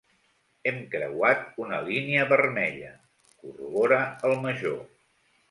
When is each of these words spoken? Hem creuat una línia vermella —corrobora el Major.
Hem 0.69 0.77
creuat 0.95 1.43
una 1.65 1.81
línia 1.89 2.23
vermella 2.31 2.91
—corrobora 2.97 4.01
el 4.31 4.35
Major. 4.49 4.83